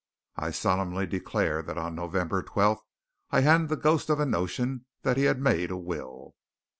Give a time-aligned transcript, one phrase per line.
[0.35, 2.79] I solemnly declare that on November 12th
[3.29, 6.33] I hadn't the ghost of a notion that he had made a will.